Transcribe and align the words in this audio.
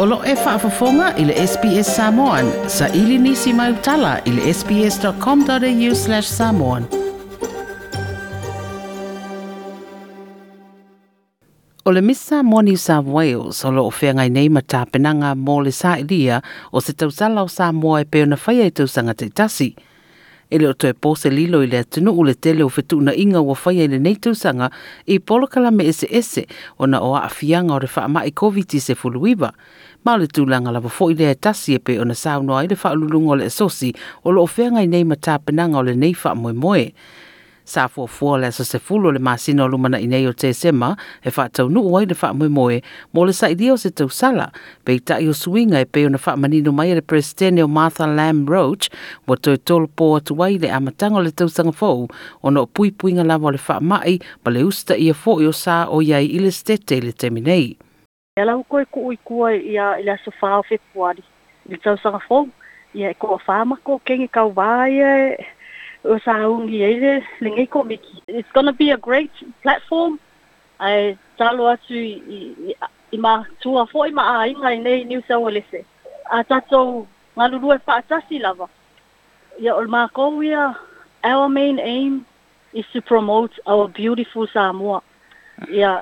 Olo 0.00 0.22
e 0.26 0.34
whaafafonga 0.34 1.14
i 1.16 1.24
le 1.24 1.34
SPS 1.46 1.96
Samoan. 1.96 2.50
Sa 2.68 2.86
ili 2.94 3.18
nisi 3.18 3.52
mai 3.52 3.72
utala 3.72 4.18
i 4.24 4.30
le 4.30 4.54
sps.com.au 4.54 5.94
slash 5.94 6.22
samoan. 6.26 6.84
O 11.84 11.90
le 11.90 12.00
Missa 12.00 12.42
Moa 12.42 12.62
New 12.62 12.76
South 12.76 13.06
Wales, 13.08 13.64
o 13.64 13.70
lo 13.72 13.86
o 13.86 13.90
whea 13.90 14.12
ngai 14.18 14.28
nei 14.30 14.48
ma 14.52 14.60
tāpenanga 14.60 15.30
mō 15.34 15.54
le 15.64 15.72
sa 15.72 15.94
ilia 16.02 16.42
o 16.70 16.80
se 16.84 16.92
tausala 16.92 17.42
o 17.42 17.48
Samoa 17.48 18.00
e 18.00 18.04
peona 18.04 18.36
whaia 18.44 18.66
i 18.66 18.70
tausanga 18.76 19.14
te 19.16 19.28
tasi 19.30 19.70
e 20.50 20.58
le 20.58 20.68
o 20.68 20.72
toe 20.74 20.92
pose 20.94 21.28
lilo 21.30 21.60
i 21.62 21.66
le 21.68 21.78
atunu 21.82 22.12
u 22.16 22.24
le 22.24 22.34
tele 22.34 22.64
o 22.64 22.68
fetu 22.68 22.96
na 23.04 23.12
inga 23.22 23.40
ua 23.44 23.54
whaia 23.62 23.84
i 23.84 23.88
le 23.92 23.98
nei 24.00 24.16
tūsanga 24.24 24.70
i 25.12 25.18
polokala 25.28 25.70
me 25.76 25.88
ese 25.90 26.08
ese 26.20 26.46
o 26.80 26.86
na 26.88 27.00
o 27.04 27.10
awhianga 27.18 27.74
o 27.74 27.78
re 27.84 27.88
wha 27.96 28.22
i 28.24 28.30
COVID-19 28.32 28.80
se 28.80 28.94
fuluiwa. 28.94 29.52
Ma 30.04 30.16
le 30.16 30.26
tūlanga 30.26 30.72
la 30.72 30.80
fo 30.88 31.10
i 31.10 31.14
le 31.20 31.28
atasi 31.34 31.74
e 31.74 31.78
pe 31.84 31.98
o 32.00 32.04
na 32.08 32.14
saunoa 32.16 32.64
i 32.64 32.68
le 32.72 32.76
wha 32.80 32.94
lulungo 32.96 33.36
le 33.36 33.46
asosi 33.52 33.92
o 34.24 34.32
lo 34.32 34.42
o 34.42 34.48
whianga 34.54 34.82
i 34.82 34.86
nei 34.88 35.04
matapenanga 35.04 35.78
o 35.78 35.82
le 35.82 35.94
nei 35.94 36.14
wha 36.16 36.32
moe 36.34 36.52
moe 36.54 36.86
sa 37.68 37.84
fo 37.92 38.06
fo 38.06 38.36
la 38.40 38.48
sa 38.50 38.64
se 38.64 38.78
fulo 38.80 39.12
le 39.12 39.20
masino 39.20 39.68
lu 39.68 39.76
mana 39.78 40.00
ine 40.00 40.18
yo 40.24 40.32
te 40.42 40.48
sema 40.62 40.90
e 41.20 41.28
fa 41.36 41.44
tau 41.56 41.68
nu 41.74 41.80
wai 41.92 42.04
le 42.10 42.16
fa 42.20 42.28
mo 42.38 42.44
mo 42.56 42.64
e 42.72 42.78
mo 43.12 43.20
le 43.28 43.32
sa 43.40 43.46
idio 43.52 43.76
se 43.82 43.90
tau 43.98 44.08
sala 44.20 44.46
pe 44.88 44.92
ta 45.06 45.14
yo 45.26 45.32
swinga 45.42 45.78
e 45.84 45.84
pe 45.92 46.00
ona 46.08 46.18
fa 46.24 46.32
mani 46.40 46.58
no 46.64 46.72
mai 46.78 46.90
le 46.98 47.04
presidente 47.10 47.60
o 47.62 47.68
Martha 47.76 48.04
Lamb 48.16 48.44
Roach 48.54 48.84
wo 49.28 49.34
to 49.44 49.50
tol 49.68 49.84
po 49.98 50.06
to 50.26 50.32
wai 50.40 50.52
le 50.62 50.68
amatango 50.78 51.20
le 51.26 51.30
tau 51.38 51.48
sanga 51.56 51.72
fo 51.80 51.88
ona 52.46 52.62
pui 52.74 52.88
pui 52.98 53.10
nga 53.14 53.24
lava 53.30 53.48
le 53.54 53.60
fa 53.66 53.76
mai 53.90 54.14
pa 54.42 54.48
le 54.54 54.60
usta 54.68 54.92
ia 55.04 55.12
fo 55.22 55.32
yo 55.44 55.52
sa 55.64 55.74
o 55.94 56.00
ia 56.08 56.18
i 56.24 56.38
le 56.44 56.50
stete 56.60 56.94
le 57.06 57.12
terminei 57.20 57.66
e 58.40 58.48
la 58.48 58.54
ko 58.70 58.80
ko 58.96 59.12
i 59.14 59.18
ko 59.28 59.38
i 59.52 59.76
a 59.86 60.00
le 60.06 60.14
so 60.24 60.30
fa 60.40 60.50
fe 60.68 60.76
po 60.92 61.04
ali 61.10 61.20
le 61.70 61.76
tau 61.84 61.94
sanga 62.02 62.20
fo 62.28 62.38
ia 62.96 63.12
ko 63.20 63.36
fa 63.46 63.56
ma 63.68 63.76
ko 63.86 64.00
ken 64.06 64.24
ka 64.36 64.42
wai 64.48 65.36
It's 66.04 68.52
going 68.52 68.66
to 68.66 68.72
be 68.72 68.90
a 68.90 68.96
great 68.96 69.30
platform. 69.62 70.20
I 70.80 71.18
talo 71.38 71.66
atu 71.74 71.94
i, 71.98 72.72
i 73.12 73.16
ma 73.18 73.42
tua 73.60 73.84
fo 73.90 74.04
i 74.06 74.10
ma 74.14 74.42
ainga 74.46 74.70
i 74.76 74.78
nei 74.78 75.02
New 75.04 75.20
South 75.26 75.42
Wales. 75.42 75.74
A 76.30 76.44
tatou 76.44 77.04
ngalulu 77.36 77.72
e 77.74 77.78
whaatasi 77.86 78.38
lava. 78.38 78.68
Ia 79.60 79.74
o 79.74 79.82
mākou 79.86 80.76
our 81.24 81.48
main 81.48 81.80
aim 81.80 82.24
is 82.74 82.84
to 82.92 83.02
promote 83.02 83.50
our 83.66 83.88
beautiful 83.88 84.46
Samoa. 84.46 85.02
Ia, 85.72 86.00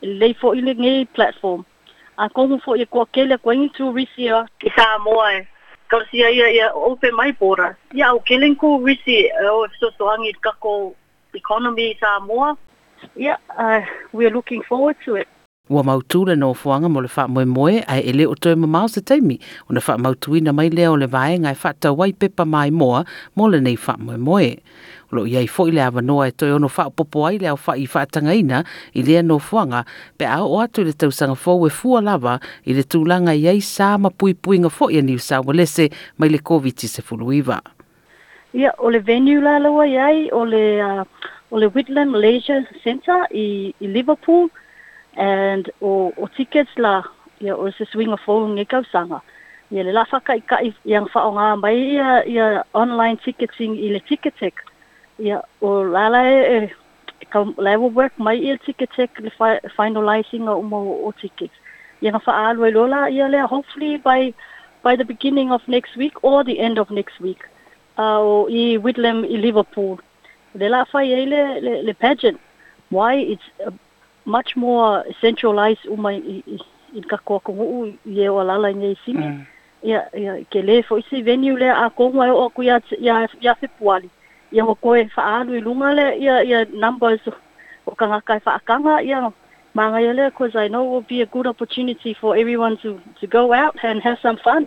lei 0.00 0.32
fo 0.32 0.54
i 0.54 0.62
le 0.62 0.74
ngei 0.74 1.06
platform. 1.12 1.66
A 2.16 2.28
kongu 2.30 2.58
fo 2.64 2.72
i 2.74 2.86
kua 2.86 3.04
kele 3.06 3.36
kwa 3.36 3.52
ingi 3.54 3.68
tu 3.76 3.92
risia 3.92 4.48
ki 4.60 4.70
Samoa 4.78 5.34
e. 5.34 5.46
Because 5.94 6.10
ia 6.10 6.26
ia 6.26 6.48
ia 6.50 6.68
ope 6.74 7.06
mai 7.14 7.30
pora. 7.32 7.76
Ia 7.94 8.10
o 8.14 8.18
kelenko 8.18 8.82
risi 8.82 9.30
uh, 9.30 9.54
o 9.62 9.68
so 9.78 9.94
so 9.96 10.10
angit 10.10 10.34
kako 10.42 10.90
economy 11.38 11.94
Samoa. 12.00 12.58
Yeah, 13.14 13.36
uh, 13.56 13.86
we're 14.10 14.34
looking 14.34 14.62
forward 14.66 14.96
to 15.04 15.14
it. 15.14 15.28
Ua 15.68 15.82
mautula 15.82 16.34
no 16.36 16.52
fuanga 16.54 16.88
mo 16.92 17.00
le 17.00 17.08
wha 17.16 17.24
moe 17.28 17.44
moe 17.48 17.80
ai 17.88 18.02
ele 18.04 18.26
o 18.28 18.34
toi 18.34 18.52
e 18.52 18.54
mamau 18.54 18.84
se 18.86 19.00
teimi. 19.00 19.38
O 19.64 19.72
na 19.72 19.80
wha 19.80 19.96
mautuina 19.98 20.52
mai 20.52 20.68
lea 20.68 20.90
o 20.92 20.96
le 21.00 21.06
vae 21.08 21.38
ngai 21.40 21.54
wha 21.56 21.70
tau 21.80 21.96
wai 21.96 22.12
pepa 22.12 22.44
mai 22.44 22.68
moa 22.70 23.04
mo 23.34 23.46
le 23.48 23.60
nei 23.64 23.74
wha 23.80 23.94
moe 23.96 24.16
moe. 24.20 24.50
Lo 25.16 25.24
iai 25.24 25.48
fo 25.48 25.64
i 25.66 25.72
le 25.72 25.80
awa 25.80 26.02
noa 26.04 26.28
e 26.28 26.34
toi 26.36 26.50
ono 26.52 26.68
wha 26.68 26.84
popo 26.92 27.24
ai 27.24 27.38
lea 27.40 27.54
o 27.56 27.56
wha 27.66 27.76
i 27.80 27.86
wha 27.88 28.02
tangaina 28.04 28.58
i 28.92 29.00
lea 29.08 29.22
no 29.24 29.38
fuanga 29.40 29.86
pe 30.20 30.26
au 30.28 30.52
o 30.52 30.58
atu 30.60 30.84
le 30.84 30.92
tausanga 30.92 31.32
fo 31.34 31.54
we 31.64 31.70
fua 31.72 32.02
lava 32.04 32.34
i 32.68 32.76
le 32.76 32.84
tūlanga 32.84 33.32
iai 33.32 33.64
sā 33.64 33.96
ma 33.96 34.12
pui 34.12 34.34
pui 34.36 34.60
nga 34.60 34.68
fo 34.68 34.90
i 34.92 35.00
ni 35.00 35.16
usā 35.16 35.40
lese 35.54 35.88
mai 36.20 36.28
le 36.28 36.38
COVID-19 36.44 36.92
se 36.92 37.00
fuluiva. 37.02 37.56
Ia, 38.52 38.76
o 38.78 38.90
le 38.92 39.00
venue 39.00 39.40
la 39.40 39.56
lawa 39.58 39.88
iai, 39.88 40.28
o 40.30 40.44
le, 40.44 40.62
uh, 40.84 41.06
o 41.50 41.56
le 41.58 41.72
Whitland 41.74 42.12
Leisure 42.14 42.62
Centre 42.84 43.16
i 43.32 43.72
Liverpool, 43.80 44.48
and 45.16 45.68
o 45.80 45.86
oh, 45.90 46.06
o 46.16 46.22
oh, 46.24 46.28
tickets 46.36 46.70
la 46.76 47.02
ia 47.40 47.54
o 47.56 47.66
oh, 47.68 47.72
se 47.72 47.84
swing 47.86 48.12
of 48.12 48.20
phone 48.24 48.54
nge 48.58 48.84
sanga. 48.92 49.20
ia 49.70 49.82
le 49.82 49.92
la 49.92 50.04
faka 50.04 50.34
ika 50.36 50.58
yang 50.84 51.06
fa 51.08 51.20
nga 51.34 51.56
mai 51.56 51.74
ia 51.94 52.24
ia 52.26 52.64
online 52.74 53.16
ticketing 53.24 53.76
ile 53.78 54.00
ticketek 54.08 54.54
ia 55.18 55.40
o 55.60 55.82
la 55.84 56.08
la 56.08 56.22
e 56.26 56.68
ka 57.30 57.44
la 57.58 57.76
wo 57.78 57.88
work 57.88 58.12
mai 58.18 58.38
ile 58.38 58.58
ticketek 58.66 59.10
le 59.20 59.30
finalizing 59.76 60.48
o 60.48 60.62
mo 60.62 60.78
o 61.06 61.12
tickets 61.20 61.54
ia 62.02 62.18
fa 62.18 62.50
alu 62.50 62.70
lola 62.70 63.08
ia 63.10 63.28
le 63.28 63.40
hopefully 63.46 63.96
by 63.98 64.34
by 64.82 64.96
the 64.96 65.04
beginning 65.04 65.52
of 65.52 65.62
next 65.66 65.96
week 65.96 66.14
or 66.24 66.44
the 66.44 66.58
end 66.60 66.78
of 66.78 66.90
next 66.90 67.20
week 67.20 67.42
uh, 67.98 68.18
o 68.20 68.46
i 68.50 68.76
Whitlam 68.82 69.24
i 69.24 69.36
Liverpool 69.38 69.98
le 70.54 70.66
la 70.68 70.84
fa 70.84 71.02
ile 71.02 71.26
le, 71.64 71.82
le 71.82 71.94
pageant 71.94 72.38
why 72.90 73.14
it's 73.16 73.48
much 74.24 74.56
more 74.56 75.04
centralized 75.20 75.86
uma 75.88 76.12
i, 76.12 76.42
i, 76.46 76.58
i 76.94 77.00
kakoa 77.02 77.38
kongu'u 77.40 77.86
i 78.06 78.20
e 78.20 78.28
o 78.28 78.40
alala 78.40 78.70
i 78.70 78.74
nei 78.74 78.96
sini 79.04 79.26
mm. 79.28 79.42
ia 79.82 80.04
ia 80.16 80.34
ke 80.50 80.62
lē 80.64 80.82
fo'i 80.88 81.02
se 81.10 81.22
venue 81.22 81.58
lea 81.58 81.74
akogu 81.84 82.22
ae 82.22 82.30
o 82.30 82.44
aku 82.44 82.62
ia 82.62 82.80
ia 83.00 83.26
ia 83.42 83.54
fepuali 83.54 84.10
ia 84.52 84.62
hokoe 84.64 85.04
fa'aalu 85.16 85.56
i 85.56 85.60
luga 85.60 85.92
lea 85.94 86.14
ia 86.14 86.42
ia 86.44 86.64
numbers 86.64 87.20
o 87.86 87.94
kagaka 87.94 88.36
e 88.36 88.40
fa'akaga 88.40 89.02
ia 89.02 89.32
mangaia 89.74 90.12
lea 90.12 90.30
because 90.30 90.56
i 90.56 90.68
know 90.68 90.84
it 90.86 90.90
will 90.92 91.08
be 91.08 91.20
a 91.22 91.26
good 91.26 91.46
opportunity 91.46 92.14
for 92.14 92.36
everyone 92.36 92.76
to 92.76 93.00
to 93.20 93.26
go 93.26 93.52
out 93.52 93.76
and 93.84 94.02
have 94.02 94.18
some 94.22 94.36
fun 94.36 94.66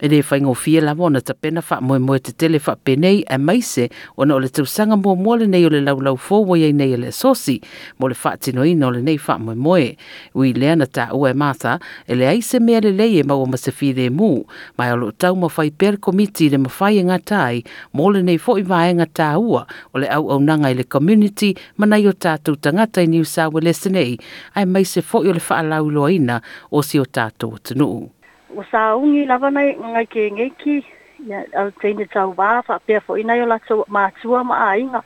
E 0.00 0.08
le 0.08 0.22
fai 0.24 0.40
ngō 0.40 0.54
fia 0.56 0.80
la 0.80 0.94
mōna 0.96 1.20
ta 1.20 1.34
pena 1.36 1.60
wha 1.68 1.76
moe 1.84 1.98
moe 2.00 2.18
te 2.24 2.32
tele 2.40 2.58
wha 2.66 2.72
penei 2.88 3.18
a 3.28 3.36
e 3.36 3.38
maise 3.44 3.82
o 4.16 4.24
na 4.24 4.34
o 4.34 4.40
le 4.40 4.48
tausanga 4.48 4.96
mō 4.96 5.12
mō 5.22 5.34
le 5.42 5.48
nei 5.52 5.66
o 5.68 5.70
le 5.70 5.82
lau 5.84 5.98
lau 6.00 6.16
fō 6.28 6.38
wai 6.48 6.70
nei 6.72 6.94
le 6.96 7.10
sosi 7.12 7.58
mō 8.00 8.08
le 8.08 8.16
wha 8.24 8.30
tino 8.40 8.64
ina 8.64 8.86
o 8.88 8.94
le 8.94 9.02
nei 9.04 9.18
wha 9.26 9.34
moe 9.38 9.54
moe. 9.60 9.90
Ui 10.32 10.52
lea 10.56 10.72
na 10.80 10.86
ta 10.88 11.10
ua 11.12 11.34
e 11.34 11.36
mātha 11.36 11.74
e 12.08 12.16
le 12.16 12.24
aise 12.30 12.62
mea 12.64 12.80
le 12.80 12.94
lei 12.96 13.18
e 13.20 13.26
mau 13.28 13.42
o 13.42 13.46
masafi 13.52 13.90
re 14.00 14.06
mū 14.08 14.30
mai 14.78 14.88
o 14.92 14.96
lo 15.02 15.10
tau 15.12 15.36
ma 15.36 15.50
fai 15.52 15.68
per 15.70 15.98
komiti 16.00 16.48
le 16.48 16.56
mawhai 16.64 16.98
e 16.98 17.02
ngatai 17.10 17.58
mo 17.92 18.08
le 18.14 18.22
nei 18.24 18.40
fō 18.40 18.56
i 18.62 18.64
wā 18.72 18.78
e 18.88 18.94
ngatā 19.02 19.28
ua 19.36 19.66
o 19.92 20.00
le 20.00 20.08
au 20.16 20.30
au 20.32 20.40
nanga 20.40 20.72
le 20.74 20.84
community 20.88 21.52
ma 21.76 21.84
nei 21.86 22.08
o 22.08 22.16
tātou 22.16 22.56
tangata 22.56 23.04
i 23.04 23.06
New 23.12 23.28
South 23.28 23.52
Wales 23.54 23.84
nei 23.92 24.16
ai 24.56 24.64
maise 24.64 25.04
fō 25.04 25.20
o 25.28 25.36
le 25.36 25.44
wha 25.44 25.60
alau 25.60 25.92
loa 25.92 26.08
ina 26.16 26.40
o 26.72 26.80
si 26.80 26.96
o 26.98 27.04
tātou 27.04 27.60
tunuu 27.60 28.08
o 28.56 28.62
sa 28.72 28.94
ungi 28.96 29.26
lava 29.26 29.50
nai 29.50 29.74
ngai 29.76 30.06
ke 30.06 30.30
ngeki 30.30 30.82
ya 31.30 31.42
al 31.54 31.70
tene 31.80 32.04
tau 32.10 32.32
ba 32.36 32.62
fa 32.66 32.78
pe 32.78 32.98
fo 33.06 33.14
ina 33.18 33.36
yo 33.38 33.46
la 33.46 33.58
tso 33.64 33.84
ma 33.88 34.10
tsua 34.20 34.42
ma 34.44 34.56
ai 34.70 34.82
nga 34.82 35.02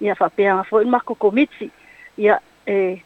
ya 0.00 0.14
fa 0.14 0.28
pe 0.28 0.44
nga 0.44 0.62
fo 0.62 0.84
ma 0.84 0.98
ko 1.00 1.14
komitsi 1.14 1.70
ya 2.16 2.38
e 2.66 3.02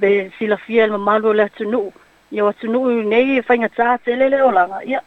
be 0.00 0.30
si 0.38 0.46
la 0.46 0.56
fiel 0.56 0.90
ma 0.92 0.98
malu 0.98 1.32
la 1.32 1.48
tsunu 1.48 1.90
ya 2.30 2.44
wa 2.44 2.52
tsunu 2.52 3.02
nei 3.08 3.40
fa 3.42 3.54
e 3.54 3.58
nga 3.58 3.68
tsa 3.68 3.96
tele 4.04 4.28
le 4.28 4.42
ola 4.42 4.68
nga 4.68 4.80
ya 4.84 5.00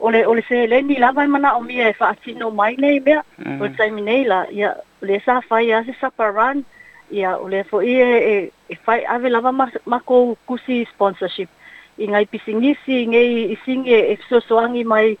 ole 0.00 0.26
ole 0.26 0.42
se 0.48 0.66
le 0.66 0.82
ni 0.82 0.98
lava 0.98 1.24
e 1.24 1.32
mana 1.32 1.56
o 1.56 1.60
mi 1.60 1.80
e 1.80 1.92
fa 1.92 2.12
ti 2.24 2.34
no 2.34 2.50
mai 2.50 2.76
nei 2.78 3.00
be 3.00 3.16
mm. 3.38 3.60
o 3.62 3.68
tsai 3.68 3.90
mi 3.90 4.00
nei 4.02 4.24
la 4.24 4.44
ya 4.50 4.74
le 5.00 5.16
sa 5.24 5.40
fa 5.40 5.60
ya 5.62 5.84
se 5.84 5.92
sa 6.00 6.10
paran 6.10 6.64
ya 7.10 7.36
ole 7.36 7.64
fo 7.64 7.80
i 7.80 7.94
e 8.00 8.50
e 8.68 8.76
fa 8.84 8.96
e 9.00 9.04
ave 9.06 9.28
lava 9.28 9.52
ma 9.52 9.70
ma 9.86 9.98
ko 10.04 10.36
kusi 10.46 10.84
sponsorship 10.92 11.48
ingai 11.98 12.26
pisingisi 12.26 13.06
ngai 13.08 13.52
isinge 13.52 13.96
esosoangi 14.12 14.84
mai 14.84 15.16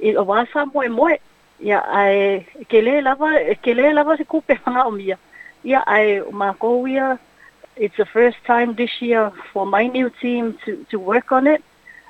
i 0.00 0.10
awasa 0.22 0.64
moe 0.72 0.84
eh, 0.86 0.90
moe 0.92 1.12
eh. 1.12 1.20
ia 1.60 1.78
ai 1.84 2.46
kele 2.68 3.00
lava 3.00 3.30
kele 3.62 3.92
lava 3.92 4.16
se 4.16 4.24
kupe 4.24 4.54
hanga 4.64 4.86
omia 4.90 5.18
ia 5.64 5.82
ai 5.86 6.20
mako 6.32 6.86
ia 6.88 7.18
it's 7.76 7.96
the 7.96 8.04
first 8.06 8.36
time 8.46 8.74
this 8.74 9.02
year 9.02 9.30
for 9.52 9.66
my 9.66 9.86
new 9.86 10.08
team 10.20 10.56
to 10.64 10.84
to 10.90 10.98
work 10.98 11.30
on 11.32 11.46
it 11.46 11.62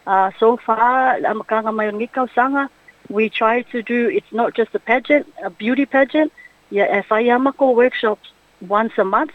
uh, 0.07 0.31
so 0.39 0.57
far 0.57 1.19
amakanga 1.25 1.73
mai 1.73 1.91
ngikau 1.93 2.29
sanga 2.35 2.69
we 3.11 3.29
try 3.29 3.63
to 3.63 3.83
do 3.83 4.09
it's 4.09 4.33
not 4.33 4.55
just 4.55 4.73
a 4.75 4.79
pageant 4.79 5.27
a 5.43 5.51
beauty 5.51 5.87
pageant 5.87 6.33
yeah 6.71 6.99
if 6.99 7.13
i 7.13 7.21
am 7.23 7.53
co 7.53 7.71
workshops 7.71 8.31
once 8.69 8.95
a 8.99 9.05
month 9.05 9.33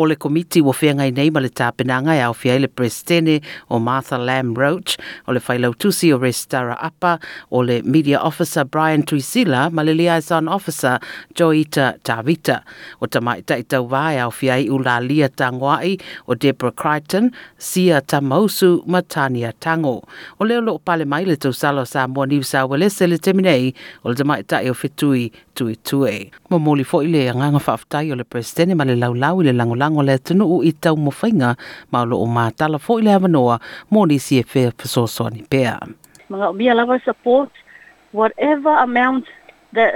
o 0.00 0.04
le 0.08 0.16
komiti 0.16 0.60
ua 0.64 0.72
feagai 0.72 1.10
nei 1.12 1.28
ma 1.30 1.40
le 1.44 1.50
tapenaga 1.52 2.14
e 2.16 2.22
aofia 2.24 2.54
i 2.56 2.60
le 2.64 2.68
presitene 2.72 3.34
o 3.68 3.76
Martha 3.78 4.16
Lamb 4.16 4.56
Roach 4.56 4.96
o 5.28 5.32
le 5.36 5.40
failautusi 5.44 6.08
o 6.16 6.18
Restara 6.18 6.76
Apa 6.80 7.18
o 7.52 7.60
le 7.62 7.82
Media 7.84 8.16
Officer 8.24 8.64
Brian 8.64 9.04
Tuisila 9.04 9.68
ma 9.68 9.82
le 9.82 9.92
Liaison 9.92 10.46
Officer 10.48 10.96
Joita 11.36 11.98
Tavita 12.00 12.62
o 13.04 13.06
tamaʻitaʻitauvā 13.12 14.04
e 14.16 14.22
aofia 14.24 14.56
ai 14.56 14.70
ulalia 14.72 15.28
tagoaʻi 15.28 15.92
o 16.32 16.34
Deborah 16.34 16.72
Crichton 16.72 17.28
Sia 17.58 18.00
Tamausu 18.00 18.70
ma 18.86 19.02
Tania 19.02 19.52
Tango 19.60 20.00
o 20.40 20.48
lea 20.48 20.62
o 20.64 20.64
loo 20.64 20.78
pale 20.78 21.04
mai 21.04 21.28
le 21.28 21.36
tausala 21.36 21.84
o 21.84 21.84
Samoa 21.84 22.24
New 22.32 22.42
South 22.42 22.70
Wales 22.70 22.96
le 23.00 23.18
temi 23.18 23.42
nei 23.42 23.74
o 24.04 24.08
le 24.08 24.14
tamaʻitaʻi 24.16 24.72
o 24.72 24.72
fetui 24.72 25.28
tuitue 25.52 26.30
ma 26.48 26.56
moli 26.56 26.88
foʻi 26.88 27.12
le 27.12 27.28
agaga 27.36 27.60
faafetai 27.68 28.08
o 28.12 28.16
le 28.16 28.24
presitene 28.24 28.72
ma 28.72 28.88
le 28.88 28.96
laulau 28.96 29.42
i 29.44 29.52
le 29.52 29.52
langolago 29.52 29.88
tango 29.90 30.02
le 30.02 30.18
tunu 30.18 30.44
u 30.46 30.62
i 30.64 30.72
tau 30.72 30.96
mo 30.96 31.10
whainga 31.10 31.54
maulo 31.92 32.16
o 32.22 32.26
mātala 32.26 32.78
fo 32.78 32.98
i 32.98 33.02
le 33.02 33.12
avanoa 33.16 33.56
mō 33.92 34.06
ni 34.08 34.18
si 34.18 34.38
e 34.40 34.44
whea 34.54 34.70
whasoso 34.78 35.26
ni 35.30 35.42
pēa. 35.50 35.78
Mga 36.30 36.50
umia 36.52 36.74
lawa 36.74 37.00
support, 37.04 37.50
whatever 38.12 38.74
amount 38.78 39.26
that 39.72 39.92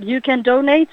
you 0.00 0.20
can 0.20 0.42
donate, 0.42 0.88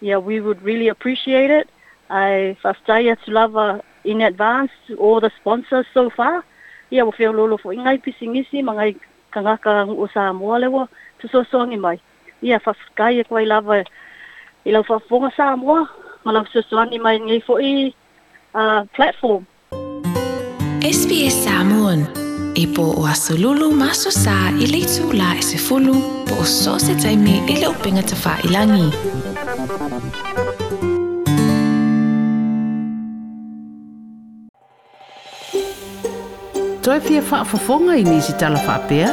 yeah, 0.00 0.16
we 0.18 0.40
would 0.40 0.60
really 0.62 0.88
appreciate 0.88 1.50
it. 1.50 1.68
I 2.10 2.56
whastai 2.64 3.06
atu 3.14 3.30
lawa 3.30 3.80
in 4.04 4.20
advance 4.20 4.70
to 4.86 4.96
all 4.96 5.20
the 5.20 5.30
sponsors 5.40 5.86
so 5.94 6.10
far. 6.10 6.44
Yeah, 6.90 7.02
wo 7.04 7.12
whea 7.18 7.30
lolo 7.32 7.56
fo 7.56 7.68
ingai 7.72 7.98
pisingisi, 8.02 8.62
mga 8.64 8.84
i 8.90 8.96
kangaka 9.34 9.76
o 9.88 10.08
sa 10.14 10.32
moa 10.32 10.58
lewa, 10.58 10.88
tu 11.18 11.28
so 11.28 11.64
ni 11.64 11.76
mai. 11.76 11.98
Yeah, 12.40 12.58
whastai 12.66 13.20
e 13.20 13.24
kwa 13.24 13.42
i 13.42 13.46
lawa 13.46 13.84
i 14.66 14.70
lawa 14.70 14.84
whafonga 14.88 15.30
sā 15.36 15.56
moa, 15.58 15.88
मलाई 16.26 16.46
sesuai 16.54 17.42
for 17.46 17.56
i 17.60 17.94
uh, 18.54 18.80
platform. 18.96 19.42
SBS 20.98 21.36
Samoan. 21.46 22.02
Ipo 22.54 22.82
o 22.82 23.02
asolulu 23.14 23.70
maso 23.72 24.10
sa 24.12 24.34
ilitu 24.64 25.08
la 25.18 25.34
esefulu 25.40 25.94
po 26.28 26.34
o 26.40 26.44
sose 26.44 26.92
taimi 27.02 27.40
ile 27.48 27.66
upenga 27.72 28.02
tafa 28.04 28.36
ilangi. 28.44 28.88
Toi 36.84 36.98
fia 37.00 37.22
fa 37.22 37.40
fofonga 37.48 37.92
i 37.96 38.04
nisi 38.04 38.32
tala 38.40 38.58
fa 38.66 38.76
pia? 38.88 39.08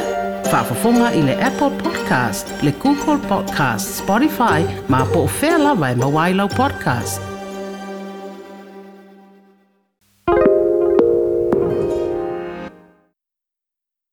faafofoga 0.48 1.10
i 1.14 1.22
le 1.26 1.34
apple 1.48 1.72
podcast 1.82 2.54
le 2.66 2.72
google 2.84 3.18
podcast 3.32 3.88
spotify 4.02 4.62
ma 4.88 5.04
po 5.12 5.24
o 5.28 5.34
fea 5.40 5.58
lava 5.66 5.90
e 5.92 6.00
mauā 6.04 6.30
i 6.32 6.48
podcast 6.56 7.39